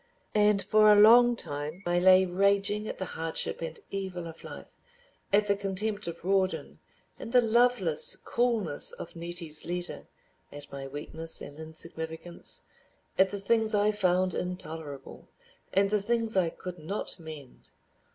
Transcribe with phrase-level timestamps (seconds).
[0.33, 4.71] And for a long time I lay raging at the hardship and evil of life,
[5.31, 6.79] at the contempt of Rawdon,
[7.19, 10.07] and the loveless coolness of Nettie's letter,
[10.51, 12.63] at my weakness and insignificance,
[13.19, 15.29] at the things I found intolerable,
[15.71, 17.69] and the things I could not mend.